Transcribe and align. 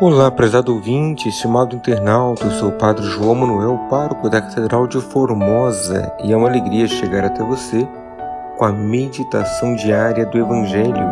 Olá, 0.00 0.30
prezado 0.30 0.72
ouvinte, 0.72 1.28
estimado 1.28 1.76
internauta, 1.76 2.46
eu 2.46 2.50
sou 2.52 2.70
o 2.70 2.72
Padre 2.72 3.04
João 3.04 3.34
Manuel, 3.34 3.76
pároco 3.90 4.30
da 4.30 4.40
Catedral 4.40 4.86
de 4.86 4.98
Formosa, 4.98 6.10
e 6.24 6.32
é 6.32 6.36
uma 6.36 6.48
alegria 6.48 6.88
chegar 6.88 7.22
até 7.22 7.44
você 7.44 7.86
com 8.56 8.64
a 8.64 8.72
meditação 8.72 9.76
diária 9.76 10.24
do 10.24 10.38
Evangelho. 10.38 11.06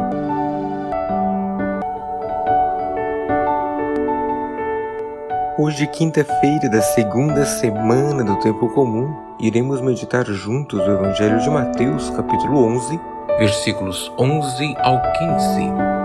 Hoje, 5.58 5.86
quinta-feira 5.88 6.70
da 6.70 6.80
segunda 6.80 7.44
semana 7.44 8.24
do 8.24 8.36
Tempo 8.36 8.70
Comum, 8.70 9.14
iremos 9.38 9.82
meditar 9.82 10.24
juntos 10.24 10.80
o 10.80 10.90
Evangelho 10.90 11.38
de 11.40 11.50
Mateus, 11.50 12.08
capítulo 12.08 12.64
11, 12.64 12.98
versículos 13.38 14.10
11 14.18 14.74
ao 14.78 15.02
15. 15.12 15.97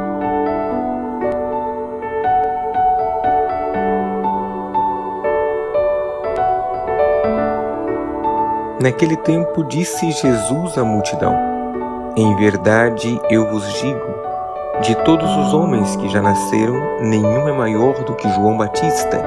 Naquele 8.84 9.16
tempo 9.16 9.64
disse 9.64 10.12
Jesus 10.12 10.78
à 10.78 10.84
multidão: 10.84 11.34
Em 12.18 12.36
verdade 12.36 13.18
eu 13.30 13.50
vos 13.50 13.66
digo, 13.80 14.14
de 14.82 14.94
todos 15.06 15.38
os 15.38 15.54
homens 15.54 15.96
que 15.96 16.10
já 16.10 16.22
nasceram, 16.22 17.00
nenhum 17.00 17.48
é 17.48 17.54
maior 17.54 18.04
do 18.04 18.14
que 18.14 18.28
João 18.32 18.58
Batista. 18.58 19.24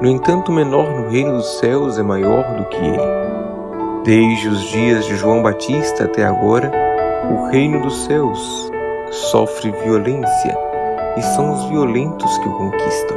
No 0.00 0.08
entanto, 0.08 0.50
o 0.50 0.54
menor 0.56 0.90
no 0.90 1.08
reino 1.08 1.34
dos 1.34 1.60
céus 1.60 1.96
é 1.96 2.02
maior 2.02 2.56
do 2.56 2.64
que 2.64 2.76
ele. 2.76 4.02
Desde 4.02 4.48
os 4.48 4.60
dias 4.62 5.06
de 5.06 5.14
João 5.14 5.44
Batista 5.44 6.02
até 6.02 6.24
agora, 6.24 6.72
o 7.30 7.50
reino 7.50 7.82
dos 7.82 8.04
céus 8.06 8.68
sofre 9.30 9.70
violência, 9.70 10.58
e 11.16 11.22
são 11.36 11.52
os 11.52 11.66
violentos 11.66 12.36
que 12.38 12.48
o 12.48 12.58
conquistam. 12.58 13.16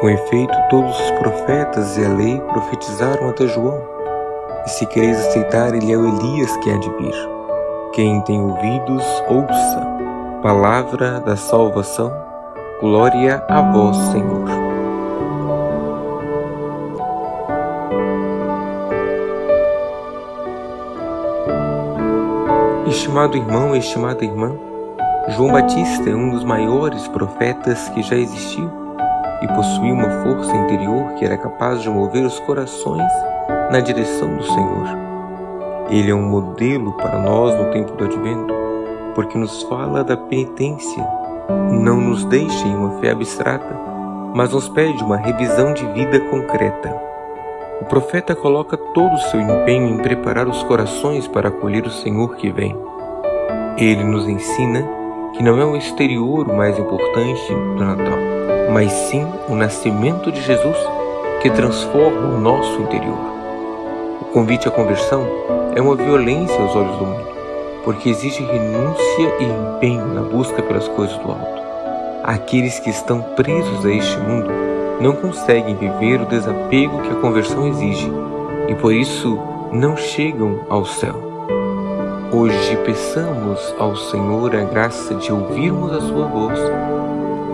Com 0.00 0.10
efeito, 0.10 0.54
todos 0.68 1.00
os 1.00 1.10
profetas 1.12 1.96
e 1.96 2.04
a 2.04 2.10
lei 2.10 2.38
profetizaram 2.52 3.30
até 3.30 3.46
João. 3.46 3.97
E 4.64 4.70
se 4.70 4.86
quereis 4.86 5.18
aceitar, 5.18 5.74
ele 5.74 5.92
é 5.92 5.96
o 5.96 6.06
Elias 6.06 6.56
que 6.58 6.70
há 6.70 6.76
de 6.76 6.90
vir. 6.90 7.14
Quem 7.92 8.20
tem 8.22 8.40
ouvidos, 8.40 9.04
ouça. 9.28 9.86
Palavra 10.42 11.20
da 11.20 11.36
salvação. 11.36 12.12
Glória 12.80 13.44
a 13.48 13.60
vós, 13.60 13.96
Senhor. 14.12 14.48
Estimado 22.86 23.36
irmão, 23.36 23.76
estimada 23.76 24.24
irmã, 24.24 24.56
João 25.28 25.52
Batista 25.52 26.08
é 26.08 26.14
um 26.14 26.30
dos 26.30 26.44
maiores 26.44 27.06
profetas 27.08 27.88
que 27.90 28.02
já 28.02 28.16
existiu 28.16 28.87
e 29.48 29.54
possuía 29.54 29.94
uma 29.94 30.10
força 30.22 30.54
interior 30.56 31.14
que 31.14 31.24
era 31.24 31.38
capaz 31.38 31.80
de 31.80 31.88
mover 31.88 32.24
os 32.24 32.38
corações 32.40 33.10
na 33.70 33.80
direção 33.80 34.36
do 34.36 34.42
Senhor. 34.42 34.86
Ele 35.90 36.10
é 36.10 36.14
um 36.14 36.28
modelo 36.28 36.92
para 36.92 37.18
nós 37.18 37.54
no 37.54 37.70
tempo 37.70 37.92
do 37.92 38.04
advento, 38.04 38.54
porque 39.14 39.38
nos 39.38 39.62
fala 39.62 40.04
da 40.04 40.16
penitência, 40.16 41.06
não 41.70 42.00
nos 42.00 42.24
deixa 42.24 42.66
em 42.66 42.74
uma 42.74 43.00
fé 43.00 43.10
abstrata, 43.10 43.74
mas 44.34 44.52
nos 44.52 44.68
pede 44.68 45.02
uma 45.02 45.16
revisão 45.16 45.72
de 45.72 45.86
vida 45.92 46.20
concreta. 46.20 46.94
O 47.80 47.84
profeta 47.84 48.34
coloca 48.34 48.76
todo 48.76 49.14
o 49.14 49.20
seu 49.20 49.40
empenho 49.40 49.88
em 49.88 49.98
preparar 49.98 50.46
os 50.46 50.62
corações 50.64 51.26
para 51.26 51.48
acolher 51.48 51.86
o 51.86 51.90
Senhor 51.90 52.36
que 52.36 52.50
vem. 52.50 52.76
Ele 53.78 54.04
nos 54.04 54.28
ensina 54.28 54.86
que 55.32 55.42
não 55.42 55.58
é 55.60 55.64
o 55.64 55.76
exterior 55.76 56.48
o 56.48 56.56
mais 56.56 56.78
importante 56.78 57.54
do 57.54 57.84
Natal, 57.84 58.18
mas 58.72 58.92
sim 58.92 59.26
o 59.48 59.54
nascimento 59.54 60.30
de 60.30 60.40
Jesus 60.42 60.76
que 61.40 61.50
transforma 61.50 62.36
o 62.36 62.40
nosso 62.40 62.80
interior. 62.82 63.18
O 64.20 64.24
convite 64.26 64.68
à 64.68 64.70
conversão 64.70 65.26
é 65.74 65.80
uma 65.80 65.94
violência 65.94 66.60
aos 66.60 66.74
olhos 66.74 66.96
do 66.98 67.06
mundo, 67.06 67.28
porque 67.84 68.10
exige 68.10 68.42
renúncia 68.42 69.36
e 69.38 69.44
empenho 69.44 70.06
na 70.08 70.22
busca 70.22 70.62
pelas 70.62 70.88
coisas 70.88 71.16
do 71.18 71.30
alto. 71.30 71.62
Aqueles 72.24 72.78
que 72.78 72.90
estão 72.90 73.22
presos 73.36 73.86
a 73.86 73.90
este 73.90 74.18
mundo 74.18 74.50
não 75.00 75.12
conseguem 75.12 75.76
viver 75.76 76.20
o 76.20 76.26
desapego 76.26 77.00
que 77.02 77.10
a 77.10 77.20
conversão 77.20 77.68
exige 77.68 78.10
e 78.68 78.74
por 78.74 78.92
isso 78.92 79.38
não 79.72 79.96
chegam 79.96 80.60
ao 80.68 80.84
céu. 80.84 81.14
Hoje 82.32 82.76
peçamos 82.84 83.74
ao 83.78 83.96
Senhor 83.96 84.54
a 84.54 84.64
graça 84.64 85.14
de 85.14 85.32
ouvirmos 85.32 85.92
a 85.92 86.00
Sua 86.00 86.26
voz, 86.26 86.58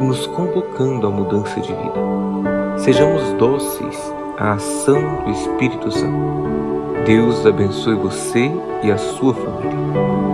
nos 0.04 0.26
convocando 0.26 1.06
à 1.06 1.10
mudança 1.10 1.60
de 1.60 1.72
vida. 1.72 2.78
Sejamos 2.78 3.22
dóceis 3.38 3.98
à 4.36 4.52
ação 4.52 5.24
do 5.24 5.30
Espírito 5.30 5.90
Santo. 5.90 7.04
Deus 7.06 7.46
abençoe 7.46 7.94
você 7.94 8.50
e 8.82 8.90
a 8.90 8.98
sua 8.98 9.34
família. 9.34 10.33